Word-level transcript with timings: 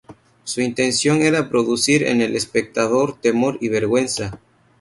Su 0.45 0.61
intención 0.61 1.21
era 1.21 1.47
producir 1.47 2.01
en 2.07 2.21
el 2.21 2.35
espectador 2.35 3.19
"temor 3.21 3.59
y 3.61 3.69
vergüenza". 3.69 4.39